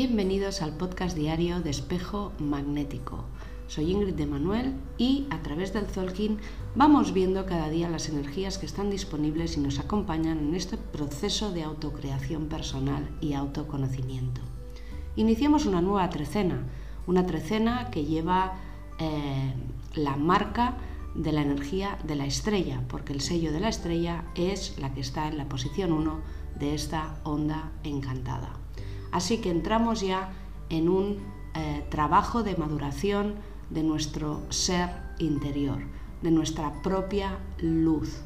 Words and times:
Bienvenidos 0.00 0.62
al 0.62 0.76
podcast 0.76 1.16
diario 1.16 1.58
de 1.58 1.70
Espejo 1.70 2.30
Magnético. 2.38 3.24
Soy 3.66 3.90
Ingrid 3.90 4.14
de 4.14 4.26
Manuel 4.26 4.74
y 4.96 5.26
a 5.28 5.42
través 5.42 5.72
del 5.72 5.86
Zolkin 5.86 6.38
vamos 6.76 7.12
viendo 7.12 7.46
cada 7.46 7.68
día 7.68 7.90
las 7.90 8.08
energías 8.08 8.58
que 8.58 8.66
están 8.66 8.90
disponibles 8.90 9.56
y 9.56 9.60
nos 9.60 9.80
acompañan 9.80 10.38
en 10.38 10.54
este 10.54 10.76
proceso 10.76 11.50
de 11.50 11.64
autocreación 11.64 12.46
personal 12.46 13.08
y 13.20 13.32
autoconocimiento. 13.32 14.40
Iniciamos 15.16 15.66
una 15.66 15.82
nueva 15.82 16.08
trecena, 16.10 16.62
una 17.08 17.26
trecena 17.26 17.90
que 17.90 18.04
lleva 18.04 18.52
eh, 19.00 19.52
la 19.96 20.14
marca 20.14 20.76
de 21.16 21.32
la 21.32 21.42
energía 21.42 21.98
de 22.04 22.14
la 22.14 22.26
estrella, 22.26 22.84
porque 22.86 23.12
el 23.12 23.20
sello 23.20 23.50
de 23.50 23.58
la 23.58 23.68
estrella 23.68 24.26
es 24.36 24.78
la 24.78 24.94
que 24.94 25.00
está 25.00 25.26
en 25.26 25.38
la 25.38 25.48
posición 25.48 25.90
1 25.90 26.20
de 26.56 26.76
esta 26.76 27.16
onda 27.24 27.72
encantada. 27.82 28.60
Así 29.12 29.38
que 29.38 29.50
entramos 29.50 30.00
ya 30.00 30.32
en 30.68 30.88
un 30.88 31.18
eh, 31.54 31.84
trabajo 31.90 32.42
de 32.42 32.56
maduración 32.56 33.34
de 33.70 33.82
nuestro 33.82 34.42
ser 34.50 34.90
interior, 35.18 35.78
de 36.22 36.30
nuestra 36.30 36.82
propia 36.82 37.38
luz. 37.58 38.22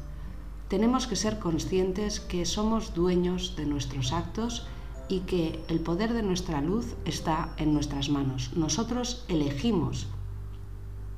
Tenemos 0.67 1.07
que 1.07 1.15
ser 1.15 1.39
conscientes 1.39 2.19
que 2.19 2.45
somos 2.45 2.93
dueños 2.93 3.55
de 3.55 3.65
nuestros 3.65 4.11
actos 4.11 4.67
y 5.09 5.21
que 5.21 5.63
el 5.67 5.79
poder 5.81 6.13
de 6.13 6.23
nuestra 6.23 6.61
luz 6.61 6.95
está 7.05 7.53
en 7.57 7.73
nuestras 7.73 8.09
manos. 8.09 8.51
Nosotros 8.55 9.25
elegimos 9.27 10.07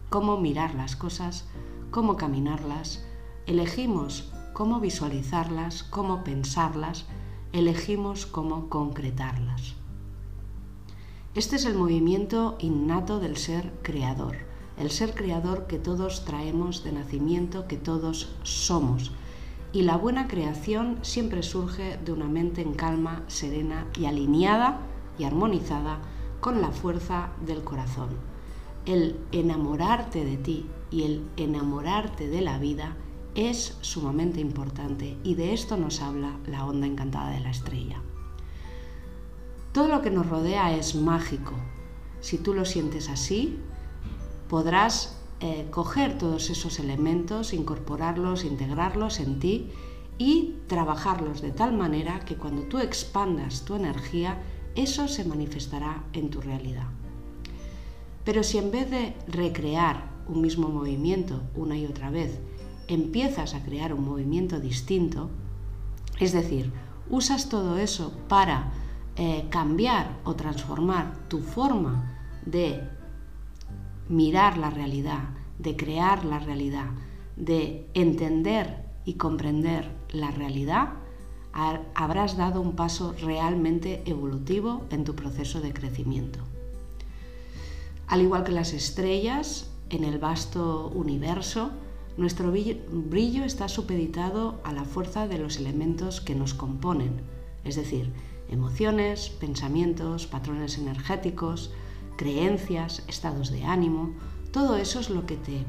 cómo 0.09 0.37
mirar 0.37 0.75
las 0.75 0.95
cosas, 0.95 1.45
cómo 1.91 2.17
caminarlas, 2.17 3.05
elegimos 3.45 4.31
cómo 4.53 4.79
visualizarlas, 4.79 5.83
cómo 5.83 6.23
pensarlas, 6.23 7.05
elegimos 7.55 8.25
cómo 8.25 8.67
concretarlas. 8.67 9.75
Este 11.35 11.55
es 11.55 11.63
el 11.63 11.75
movimiento 11.75 12.57
innato 12.59 13.21
del 13.21 13.37
ser 13.37 13.71
creador, 13.81 14.35
el 14.77 14.91
ser 14.91 15.13
creador 15.13 15.65
que 15.65 15.79
todos 15.79 16.25
traemos 16.25 16.83
de 16.83 16.91
nacimiento, 16.91 17.65
que 17.65 17.77
todos 17.77 18.27
somos. 18.43 19.13
Y 19.71 19.83
la 19.83 19.95
buena 19.95 20.27
creación 20.27 20.99
siempre 21.01 21.43
surge 21.43 21.97
de 22.03 22.11
una 22.11 22.27
mente 22.27 22.61
en 22.61 22.73
calma, 22.73 23.23
serena 23.27 23.87
y 23.97 24.05
alineada 24.05 24.81
y 25.17 25.23
armonizada 25.23 25.99
con 26.41 26.61
la 26.61 26.71
fuerza 26.71 27.29
del 27.45 27.63
corazón. 27.63 28.09
El 28.85 29.17
enamorarte 29.31 30.25
de 30.25 30.35
ti 30.35 30.65
y 30.91 31.03
el 31.03 31.23
enamorarte 31.37 32.27
de 32.27 32.41
la 32.41 32.59
vida 32.59 32.97
es 33.35 33.77
sumamente 33.81 34.39
importante 34.39 35.17
y 35.23 35.35
de 35.35 35.53
esto 35.53 35.77
nos 35.77 36.01
habla 36.01 36.37
la 36.47 36.65
onda 36.65 36.87
encantada 36.87 37.31
de 37.31 37.41
la 37.41 37.51
estrella. 37.51 38.01
Todo 39.73 39.89
lo 39.89 40.01
que 40.01 40.09
nos 40.09 40.27
rodea 40.27 40.73
es 40.73 40.95
mágico. 40.95 41.53
Si 42.21 42.37
tú 42.37 42.53
lo 42.53 42.63
sientes 42.63 43.09
así, 43.09 43.59
podrás 44.49 45.19
eh, 45.41 45.67
coger 45.69 46.17
todos 46.17 46.49
esos 46.49 46.79
elementos, 46.79 47.53
incorporarlos, 47.53 48.45
integrarlos 48.45 49.19
en 49.19 49.39
ti 49.39 49.69
y 50.17 50.55
trabajarlos 50.67 51.41
de 51.41 51.51
tal 51.51 51.73
manera 51.73 52.21
que 52.21 52.37
cuando 52.37 52.63
tú 52.63 52.79
expandas 52.79 53.65
tu 53.65 53.75
energía, 53.75 54.41
eso 54.75 55.09
se 55.09 55.25
manifestará 55.25 56.05
en 56.13 56.29
tu 56.29 56.39
realidad. 56.39 56.87
Pero 58.23 58.43
si 58.43 58.57
en 58.57 58.71
vez 58.71 58.89
de 58.89 59.13
recrear 59.27 60.09
un 60.27 60.41
mismo 60.41 60.69
movimiento 60.69 61.41
una 61.53 61.77
y 61.77 61.85
otra 61.85 62.09
vez, 62.09 62.39
empiezas 62.87 63.53
a 63.53 63.63
crear 63.63 63.93
un 63.93 64.05
movimiento 64.05 64.59
distinto, 64.59 65.29
es 66.19 66.31
decir, 66.31 66.71
usas 67.09 67.49
todo 67.49 67.77
eso 67.77 68.13
para 68.27 68.71
eh, 69.15 69.45
cambiar 69.49 70.19
o 70.23 70.35
transformar 70.35 71.27
tu 71.29 71.39
forma 71.39 72.17
de 72.45 72.81
mirar 74.09 74.57
la 74.57 74.69
realidad, 74.69 75.29
de 75.59 75.75
crear 75.75 76.25
la 76.25 76.39
realidad, 76.39 76.89
de 77.35 77.89
entender 77.93 78.85
y 79.05 79.13
comprender 79.13 79.91
la 80.11 80.31
realidad, 80.31 80.89
habrás 81.93 82.35
dado 82.35 82.59
un 82.59 82.75
paso 82.75 83.15
realmente 83.21 84.03
evolutivo 84.05 84.85
en 84.89 85.05
tu 85.05 85.15
proceso 85.15 85.61
de 85.61 85.73
crecimiento. 85.73 86.39
Al 88.07 88.21
igual 88.21 88.43
que 88.43 88.51
las 88.51 88.73
estrellas 88.73 89.71
en 89.89 90.03
el 90.03 90.19
vasto 90.19 90.91
universo, 90.93 91.71
nuestro 92.17 92.51
brillo 92.51 93.43
está 93.43 93.67
supeditado 93.67 94.59
a 94.63 94.71
la 94.71 94.85
fuerza 94.85 95.27
de 95.27 95.37
los 95.37 95.57
elementos 95.57 96.21
que 96.21 96.33
nos 96.33 96.53
componen, 96.53 97.21
es 97.65 97.75
decir, 97.75 98.13
emociones, 98.47 99.29
pensamientos, 99.29 100.25
patrones 100.25 100.77
energéticos, 100.77 101.71
creencias, 102.15 103.03
estados 103.07 103.51
de 103.51 103.65
ánimo, 103.65 104.13
todo 104.51 104.77
eso 104.77 105.01
es 105.01 105.09
lo 105.09 105.25
que 105.25 105.35
te 105.35 105.65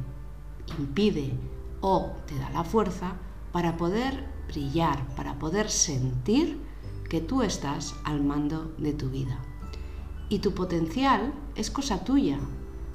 impide 0.79 1.33
o 1.81 2.13
te 2.27 2.39
da 2.39 2.51
la 2.51 2.63
fuerza 2.63 3.15
para 3.51 3.77
poder 3.77 4.25
brillar, 4.47 5.05
para 5.17 5.41
poder 5.41 5.69
sentir 5.69 6.61
que 7.11 7.21
tú 7.21 7.43
estás 7.43 7.97
al 8.05 8.23
mando 8.23 8.73
de 8.79 8.93
tu 8.93 9.11
vida. 9.11 9.41
Y 10.29 10.39
tu 10.41 10.55
potencial 10.55 11.33
es 11.57 11.71
cosa 11.71 12.05
tuya. 12.05 12.39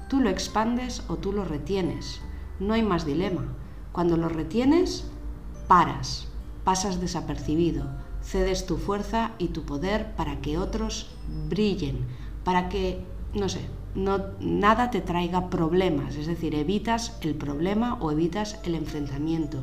Tú 0.08 0.20
lo 0.20 0.30
expandes 0.30 1.02
o 1.08 1.16
tú 1.16 1.32
lo 1.32 1.44
retienes 1.44 2.20
no 2.62 2.74
hay 2.74 2.82
más 2.82 3.04
dilema. 3.04 3.44
Cuando 3.92 4.16
lo 4.16 4.28
retienes, 4.28 5.10
paras, 5.68 6.28
pasas 6.64 7.00
desapercibido, 7.00 7.84
cedes 8.22 8.66
tu 8.66 8.76
fuerza 8.76 9.32
y 9.38 9.48
tu 9.48 9.64
poder 9.64 10.14
para 10.14 10.40
que 10.40 10.58
otros 10.58 11.10
brillen, 11.48 12.06
para 12.44 12.68
que, 12.68 13.04
no 13.34 13.48
sé, 13.48 13.60
no, 13.94 14.18
nada 14.40 14.90
te 14.90 15.00
traiga 15.00 15.50
problemas, 15.50 16.16
es 16.16 16.26
decir, 16.26 16.54
evitas 16.54 17.18
el 17.20 17.34
problema 17.34 17.98
o 18.00 18.10
evitas 18.10 18.58
el 18.64 18.74
enfrentamiento. 18.74 19.58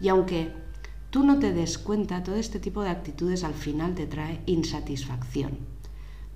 Y 0.00 0.08
aunque 0.08 0.52
tú 1.10 1.24
no 1.24 1.38
te 1.38 1.52
des 1.52 1.78
cuenta, 1.78 2.22
todo 2.22 2.36
este 2.36 2.58
tipo 2.58 2.82
de 2.82 2.90
actitudes 2.90 3.44
al 3.44 3.54
final 3.54 3.94
te 3.94 4.06
trae 4.06 4.42
insatisfacción, 4.46 5.52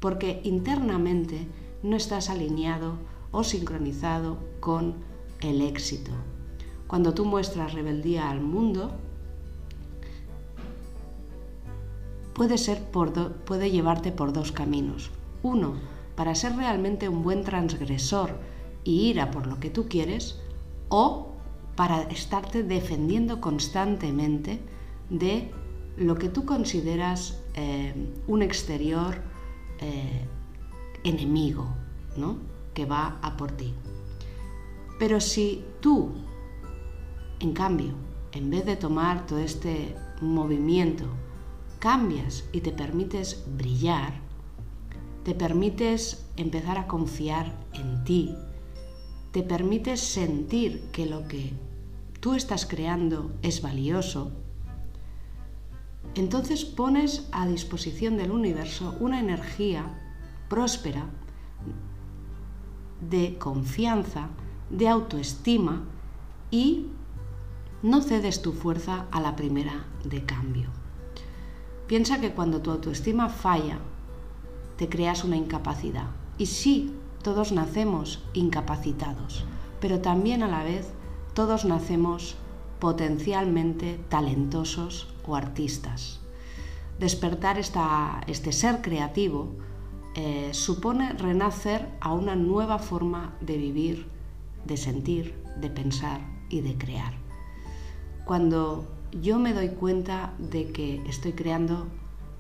porque 0.00 0.41
internamente 0.44 1.48
no 1.82 1.97
estás 1.97 2.30
alineado 2.30 2.94
o 3.30 3.44
sincronizado 3.44 4.38
con 4.60 5.08
el 5.41 5.62
éxito. 5.62 6.10
Cuando 6.87 7.15
tú 7.15 7.25
muestras 7.25 7.75
rebeldía 7.75 8.31
al 8.31 8.41
mundo, 8.41 8.93
puede, 12.34 12.59
ser 12.59 12.82
por 12.91 13.12
puede 13.44 13.71
llevarte 13.71 14.12
por 14.12 14.32
dos 14.32 14.53
caminos. 14.53 15.10
Uno, 15.43 15.75
para 16.16 16.34
ser 16.34 16.56
realmente 16.56 17.09
un 17.09 17.22
buen 17.22 17.44
transgresor 17.44 18.37
y 18.84 19.09
ir 19.10 19.21
a 19.21 19.31
por 19.31 19.47
lo 19.47 19.60
que 19.60 19.71
tú 19.71 19.87
quieres, 19.88 20.41
o 20.88 21.32
para 21.77 22.03
estarte 22.03 22.62
defendiendo 22.62 23.41
constantemente 23.41 24.59
de 25.10 25.50
lo 25.97 26.16
que 26.16 26.28
tú 26.28 26.44
consideras 26.44 27.41
eh, 27.54 27.94
un 28.27 28.43
exterior 28.43 29.16
eh, 29.81 30.25
enemigo, 31.04 31.69
¿no? 32.16 32.37
que 32.75 32.84
va 32.84 33.19
a 33.22 33.37
por 33.37 33.53
ti. 33.53 33.75
Pero 34.98 35.20
si 35.20 35.64
tú, 35.81 36.12
en 37.41 37.53
cambio, 37.53 37.94
en 38.32 38.50
vez 38.50 38.64
de 38.66 38.76
tomar 38.76 39.26
todo 39.26 39.38
este 39.38 39.94
movimiento, 40.20 41.04
cambias 41.78 42.44
y 42.53 42.60
te 42.60 42.72
permites 42.72 43.44
brillar, 43.56 44.14
te 45.25 45.34
permites 45.34 46.26
empezar 46.36 46.78
a 46.78 46.86
confiar 46.86 47.54
en 47.75 48.04
ti, 48.04 48.34
te 49.31 49.42
permites 49.42 50.00
sentir 50.00 50.91
que 50.91 51.06
lo 51.06 51.28
que 51.28 51.53
tú 52.20 52.34
estás 52.34 52.66
creando 52.66 53.30
es 53.42 53.62
valioso, 53.62 54.32
entonces 56.15 56.65
pones 56.65 57.28
a 57.30 57.47
disposición 57.47 58.16
del 58.16 58.33
universo 58.33 58.97
una 58.98 59.21
energía 59.21 59.84
próspera 60.48 61.06
de 63.09 63.39
confianza, 63.39 64.30
de 64.70 64.88
autoestima 64.88 65.84
y 66.50 66.86
no 67.82 68.03
cedes 68.03 68.42
tu 68.42 68.53
fuerza 68.53 69.06
a 69.10 69.20
la 69.20 69.36
primera 69.36 69.86
de 70.04 70.24
cambio. 70.24 70.68
Piensa 71.86 72.20
que 72.20 72.32
cuando 72.32 72.60
tu 72.60 72.70
autoestima 72.70 73.28
falla, 73.28 73.78
te 74.76 74.88
creas 74.88 75.24
una 75.24 75.36
incapacidad. 75.36 76.06
Y 76.38 76.47
sí, 76.47 76.94
todos 77.22 77.53
nacemos 77.53 78.22
incapacitados, 78.32 79.44
pero 79.80 80.00
también 80.00 80.42
a 80.42 80.48
la 80.48 80.62
vez 80.62 80.88
todos 81.34 81.65
nacemos 81.65 82.36
potencialmente 82.78 83.98
talentosos 84.09 85.09
o 85.26 85.34
artistas. 85.34 86.20
Despertar 86.98 87.59
este 87.59 88.53
ser 88.53 88.82
creativo 88.82 89.48
eh, 90.15 90.50
supone 90.53 91.12
renacer 91.12 91.88
a 92.00 92.12
una 92.12 92.34
nueva 92.34 92.78
forma 92.78 93.34
de 93.41 93.56
vivir 93.56 94.17
de 94.68 94.76
sentir, 94.76 95.34
de 95.60 95.70
pensar 95.70 96.20
y 96.48 96.60
de 96.60 96.76
crear. 96.76 97.15
Cuando 98.24 98.86
yo 99.10 99.38
me 99.38 99.54
doy 99.54 99.70
cuenta 99.70 100.34
de 100.38 100.70
que 100.70 101.03
estoy 101.09 101.32
creando 101.32 101.88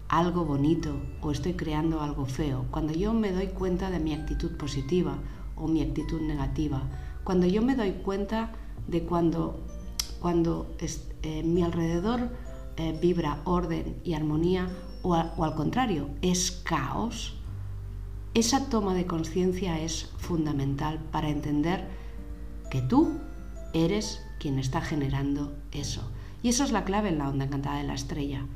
algo 0.08 0.44
bonito 0.44 0.94
o 1.22 1.30
estoy 1.30 1.54
creando 1.54 2.00
algo 2.00 2.26
feo, 2.26 2.66
cuando 2.70 2.92
yo 2.92 3.12
me 3.14 3.32
doy 3.32 3.48
cuenta 3.48 3.90
de 3.90 3.98
mi 3.98 4.12
actitud 4.14 4.56
positiva 4.56 5.18
o 5.56 5.66
mi 5.66 5.82
actitud 5.82 6.20
negativa, 6.20 6.82
cuando 7.24 7.46
yo 7.46 7.62
me 7.62 7.74
doy 7.74 7.92
cuenta 7.92 8.52
de 8.86 9.02
cuando, 9.02 9.60
cuando 10.20 10.66
eh, 11.22 11.42
mi 11.42 11.62
alrededor 11.62 12.28
eh, 12.76 12.96
vibra 13.00 13.40
orden 13.44 13.96
y 14.04 14.14
armonía 14.14 14.68
o 15.02 15.14
al 15.14 15.54
contrario, 15.54 16.10
es 16.22 16.50
caos, 16.50 17.34
esa 18.34 18.68
toma 18.68 18.94
de 18.94 19.06
conciencia 19.06 19.80
es 19.80 20.10
fundamental 20.18 20.98
para 21.10 21.30
entender 21.30 21.88
que 22.70 22.82
tú 22.82 23.18
eres 23.72 24.22
quien 24.38 24.58
está 24.58 24.80
generando 24.80 25.56
eso. 25.72 26.02
Y 26.42 26.48
eso 26.48 26.64
es 26.64 26.72
la 26.72 26.84
clave 26.84 27.08
en 27.08 27.18
la 27.18 27.28
onda 27.28 27.44
encantada 27.44 27.78
de 27.78 27.84
la 27.84 27.94
estrella. 27.94 28.46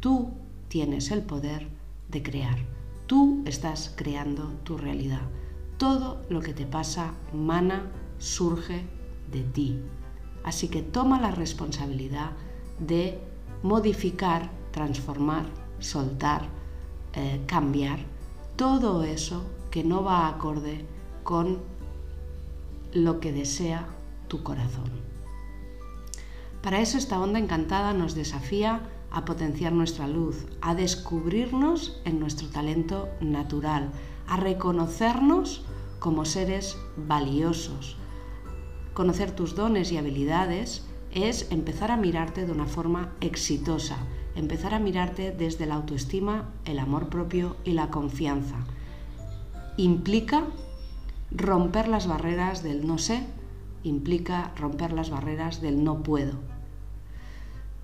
Tú 0.00 0.32
tienes 0.68 1.10
el 1.10 1.22
poder 1.22 1.68
de 2.08 2.22
crear. 2.22 2.58
Tú 3.06 3.42
estás 3.46 3.92
creando 3.96 4.52
tu 4.64 4.78
realidad. 4.78 5.22
Todo 5.76 6.22
lo 6.28 6.40
que 6.40 6.54
te 6.54 6.66
pasa 6.66 7.14
mana, 7.32 7.90
surge 8.18 8.84
de 9.30 9.42
ti. 9.42 9.80
Así 10.44 10.68
que 10.68 10.82
toma 10.82 11.20
la 11.20 11.32
responsabilidad 11.32 12.32
de 12.78 13.18
modificar, 13.62 14.50
transformar, 14.70 15.46
soltar, 15.78 16.48
eh, 17.14 17.42
cambiar 17.46 18.00
todo 18.56 19.02
eso 19.02 19.44
que 19.70 19.82
no 19.84 20.04
va 20.04 20.28
acorde 20.28 20.84
con 21.22 21.58
lo 22.92 23.20
que 23.20 23.32
desea 23.32 23.86
tu 24.28 24.42
corazón. 24.42 24.90
Para 26.62 26.80
eso 26.80 26.96
esta 26.96 27.20
onda 27.20 27.38
encantada 27.38 27.92
nos 27.92 28.14
desafía 28.14 28.82
a 29.10 29.24
potenciar 29.24 29.72
nuestra 29.72 30.06
luz, 30.06 30.46
a 30.60 30.74
descubrirnos 30.74 32.00
en 32.04 32.20
nuestro 32.20 32.48
talento 32.48 33.08
natural, 33.20 33.90
a 34.26 34.36
reconocernos 34.36 35.64
como 35.98 36.24
seres 36.24 36.78
valiosos. 36.96 37.96
Conocer 38.94 39.32
tus 39.32 39.54
dones 39.54 39.92
y 39.92 39.98
habilidades 39.98 40.86
es 41.12 41.50
empezar 41.50 41.90
a 41.90 41.96
mirarte 41.96 42.46
de 42.46 42.52
una 42.52 42.66
forma 42.66 43.12
exitosa, 43.20 43.98
empezar 44.34 44.74
a 44.74 44.78
mirarte 44.78 45.30
desde 45.30 45.66
la 45.66 45.74
autoestima, 45.74 46.48
el 46.64 46.78
amor 46.78 47.08
propio 47.08 47.56
y 47.64 47.72
la 47.72 47.90
confianza. 47.90 48.56
Implica 49.76 50.44
romper 51.34 51.88
las 51.88 52.06
barreras 52.06 52.62
del 52.62 52.86
no 52.86 52.98
sé, 52.98 53.24
implica 53.82 54.52
romper 54.56 54.92
las 54.92 55.10
barreras 55.10 55.60
del 55.60 55.82
no 55.82 56.02
puedo 56.02 56.52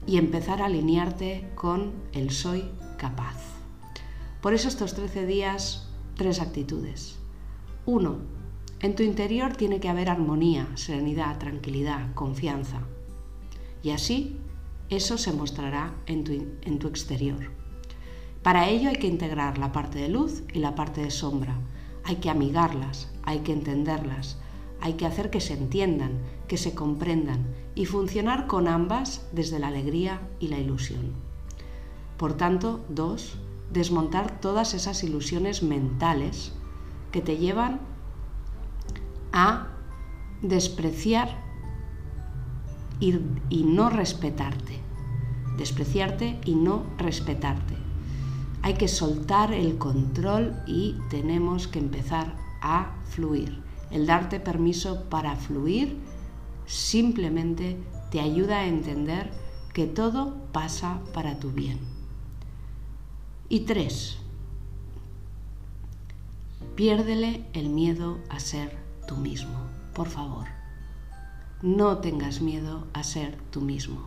y 0.06 0.16
empezar 0.16 0.62
a 0.62 0.66
alinearte 0.66 1.50
con 1.54 1.92
el 2.12 2.30
soy 2.30 2.64
capaz. 2.96 3.36
Por 4.40 4.54
eso 4.54 4.68
estos 4.68 4.94
13 4.94 5.26
días, 5.26 5.88
tres 6.14 6.40
actitudes. 6.40 7.18
Uno, 7.84 8.18
en 8.80 8.94
tu 8.94 9.02
interior 9.02 9.56
tiene 9.56 9.80
que 9.80 9.88
haber 9.88 10.08
armonía, 10.08 10.68
serenidad, 10.76 11.38
tranquilidad, 11.38 12.14
confianza. 12.14 12.82
Y 13.82 13.90
así 13.90 14.38
eso 14.88 15.18
se 15.18 15.32
mostrará 15.32 15.94
en 16.06 16.24
tu, 16.24 16.32
en 16.62 16.78
tu 16.78 16.88
exterior. 16.88 17.50
Para 18.42 18.68
ello 18.68 18.88
hay 18.88 18.96
que 18.96 19.08
integrar 19.08 19.58
la 19.58 19.72
parte 19.72 19.98
de 19.98 20.08
luz 20.08 20.44
y 20.54 20.60
la 20.60 20.74
parte 20.74 21.02
de 21.02 21.10
sombra. 21.10 21.58
Hay 22.08 22.16
que 22.16 22.31
amigarlas, 22.31 23.10
hay 23.22 23.40
que 23.40 23.52
entenderlas, 23.52 24.38
hay 24.81 24.94
que 24.94 25.05
hacer 25.05 25.28
que 25.28 25.43
se 25.43 25.52
entiendan, 25.52 26.12
que 26.46 26.56
se 26.56 26.75
comprendan 26.75 27.46
y 27.75 27.84
funcionar 27.84 28.46
con 28.46 28.66
ambas 28.66 29.28
desde 29.32 29.58
la 29.58 29.69
alegría 29.69 30.26
y 30.40 30.49
la 30.49 30.58
ilusión. 30.58 31.12
Por 32.16 32.32
tanto, 32.32 32.82
dos, 32.88 33.37
desmontar 33.70 34.40
todas 34.40 34.72
esas 34.72 35.05
ilusiones 35.05 35.62
mentales 35.62 36.52
que 37.12 37.20
te 37.20 37.37
llevan 37.37 37.78
a 39.34 39.66
despreciar 40.40 41.44
y, 43.00 43.12
no 43.64 43.90
respetarte. 43.90 44.81
Despreciarte 45.58 46.40
y 46.46 46.55
no 46.55 46.84
respetarte. 46.96 47.88
Hay 48.62 48.75
que 48.75 48.88
soltar 48.88 49.52
el 49.52 49.78
control 49.78 50.55
y 50.66 50.96
tenemos 51.10 51.69
que 51.69 51.78
empezar 51.78 52.34
a 52.60 52.96
fluir. 53.05 53.62
El 53.90 54.06
darte 54.06 54.40
permiso 54.40 55.05
para 55.05 55.37
fluir 55.37 55.96
simplemente 56.66 57.78
te 58.10 58.20
ayuda 58.20 58.60
a 58.60 58.66
entender 58.66 59.31
que 59.72 59.87
todo 59.87 60.37
pasa 60.52 61.00
para 61.14 61.38
tu 61.38 61.50
bien. 61.50 61.78
Y 63.49 63.60
tres, 63.60 64.19
piérdele 66.75 67.46
el 67.55 67.70
miedo 67.70 68.19
a 68.28 68.40
ser 68.40 68.76
tú 69.06 69.16
mismo, 69.16 69.58
por 69.94 70.08
favor. 70.08 70.46
No 71.62 71.99
tengas 71.99 72.40
miedo 72.40 72.87
a 72.93 73.02
ser 73.02 73.38
tú 73.50 73.60
mismo. 73.62 74.02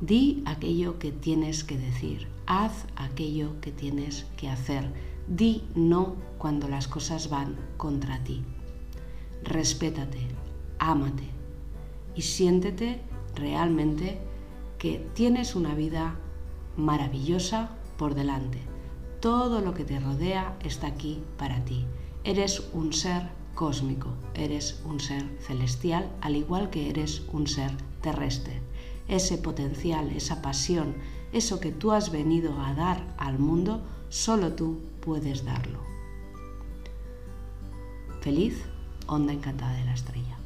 Di 0.00 0.42
aquello 0.46 0.98
que 0.98 1.12
tienes 1.12 1.64
que 1.64 1.78
decir, 1.78 2.28
haz 2.48 2.86
aquello 2.96 3.60
que 3.60 3.70
tienes 3.70 4.24
que 4.38 4.48
hacer. 4.48 4.90
Di 5.28 5.62
no 5.74 6.16
cuando 6.38 6.66
las 6.66 6.88
cosas 6.88 7.28
van 7.28 7.56
contra 7.76 8.24
ti. 8.24 8.42
Respétate, 9.44 10.26
ámate 10.78 11.24
y 12.16 12.22
siéntete 12.22 13.00
realmente 13.34 14.18
que 14.78 15.06
tienes 15.14 15.54
una 15.54 15.74
vida 15.74 16.16
maravillosa 16.76 17.68
por 17.98 18.14
delante. 18.14 18.60
Todo 19.20 19.60
lo 19.60 19.74
que 19.74 19.84
te 19.84 20.00
rodea 20.00 20.56
está 20.64 20.86
aquí 20.86 21.22
para 21.36 21.64
ti. 21.66 21.84
Eres 22.24 22.70
un 22.72 22.94
ser 22.94 23.28
cósmico, 23.54 24.14
eres 24.34 24.80
un 24.86 25.00
ser 25.00 25.24
celestial, 25.40 26.10
al 26.22 26.34
igual 26.34 26.70
que 26.70 26.88
eres 26.88 27.22
un 27.30 27.46
ser 27.46 27.72
terrestre. 28.00 28.62
Ese 29.06 29.36
potencial, 29.36 30.10
esa 30.12 30.40
pasión, 30.40 30.94
eso 31.32 31.60
que 31.60 31.72
tú 31.72 31.92
has 31.92 32.10
venido 32.10 32.60
a 32.60 32.74
dar 32.74 33.14
al 33.18 33.38
mundo, 33.38 33.82
solo 34.08 34.52
tú 34.52 34.80
puedes 35.00 35.44
darlo. 35.44 35.80
Feliz, 38.20 38.62
onda 39.06 39.32
encantada 39.32 39.74
de 39.74 39.84
la 39.84 39.94
estrella. 39.94 40.37